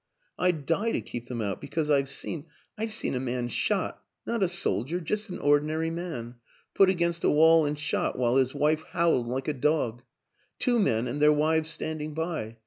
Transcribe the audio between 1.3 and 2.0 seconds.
out, because